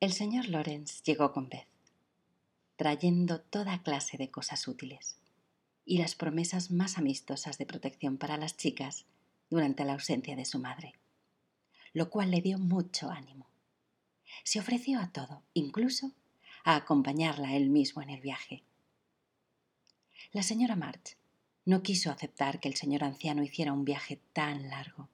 [0.00, 1.66] El señor Lawrence llegó con Beth,
[2.76, 5.18] trayendo toda clase de cosas útiles
[5.84, 9.06] y las promesas más amistosas de protección para las chicas
[9.50, 10.94] durante la ausencia de su madre,
[11.94, 13.48] lo cual le dio mucho ánimo.
[14.44, 16.12] Se ofreció a todo, incluso
[16.62, 18.62] a acompañarla él mismo en el viaje.
[20.30, 21.16] La señora March
[21.64, 25.08] no quiso aceptar que el señor anciano hiciera un viaje tan largo,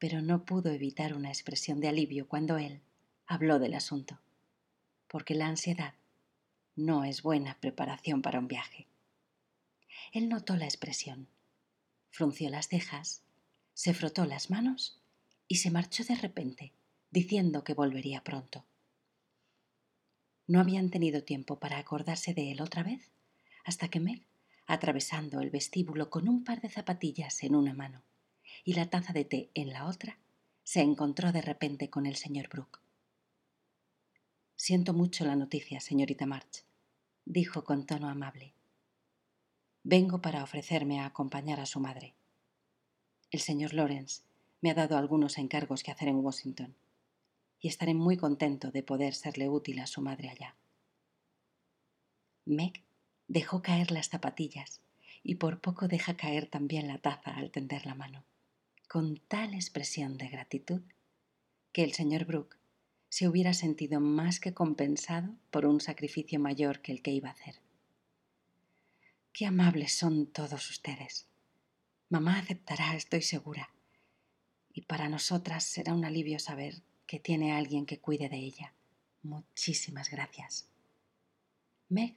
[0.00, 2.80] pero no pudo evitar una expresión de alivio cuando él
[3.26, 4.18] habló del asunto,
[5.08, 5.94] porque la ansiedad
[6.74, 8.86] no es buena preparación para un viaje.
[10.12, 11.28] Él notó la expresión,
[12.10, 13.22] frunció las cejas,
[13.74, 15.00] se frotó las manos
[15.48, 16.72] y se marchó de repente,
[17.10, 18.64] diciendo que volvería pronto.
[20.46, 23.10] No habían tenido tiempo para acordarse de él otra vez
[23.64, 24.26] hasta que Meg,
[24.66, 28.02] atravesando el vestíbulo con un par de zapatillas en una mano
[28.64, 30.18] y la taza de té en la otra,
[30.64, 32.81] se encontró de repente con el señor Brooke.
[34.64, 36.64] Siento mucho la noticia, señorita March,
[37.24, 38.54] dijo con tono amable.
[39.82, 42.14] Vengo para ofrecerme a acompañar a su madre.
[43.32, 44.22] El señor Lawrence
[44.60, 46.76] me ha dado algunos encargos que hacer en Washington
[47.58, 50.54] y estaré muy contento de poder serle útil a su madre allá.
[52.44, 52.84] Meg
[53.26, 54.80] dejó caer las zapatillas
[55.24, 58.22] y por poco deja caer también la taza al tender la mano,
[58.88, 60.82] con tal expresión de gratitud
[61.72, 62.61] que el señor Brooke
[63.12, 67.32] se hubiera sentido más que compensado por un sacrificio mayor que el que iba a
[67.32, 67.56] hacer.
[69.34, 71.26] Qué amables son todos ustedes.
[72.08, 73.68] Mamá aceptará, estoy segura.
[74.72, 78.72] Y para nosotras será un alivio saber que tiene alguien que cuide de ella.
[79.22, 80.70] Muchísimas gracias.
[81.90, 82.16] Meg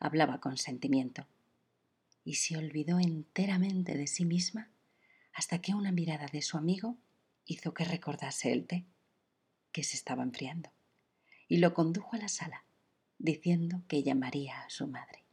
[0.00, 1.26] hablaba con sentimiento
[2.24, 4.68] y se olvidó enteramente de sí misma
[5.32, 6.98] hasta que una mirada de su amigo
[7.46, 8.84] hizo que recordase el té
[9.76, 10.70] que se estaba enfriando,
[11.48, 12.64] y lo condujo a la sala,
[13.18, 15.25] diciendo que llamaría a su madre.